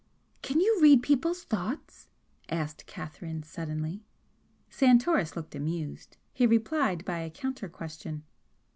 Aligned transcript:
"Can 0.41 0.59
you 0.59 0.79
read 0.81 1.03
people's 1.03 1.43
thoughts?" 1.43 2.07
asked 2.49 2.87
Catherine, 2.87 3.43
suddenly. 3.43 4.01
Santoris 4.67 5.35
looked 5.35 5.53
amused. 5.53 6.17
He 6.33 6.47
replied 6.47 7.05
by 7.05 7.19
a 7.19 7.29
counter 7.29 7.69
question. 7.69 8.23